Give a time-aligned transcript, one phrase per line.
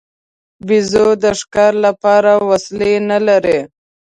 [0.67, 3.59] بیزو د ښکار لپاره وسلې نه لري.